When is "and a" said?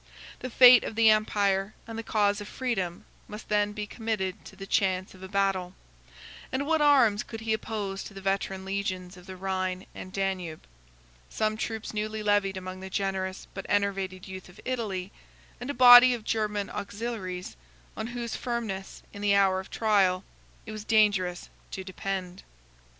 15.59-15.75